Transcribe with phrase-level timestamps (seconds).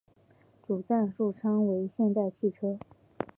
[0.65, 2.79] 主赞助商为现代汽车。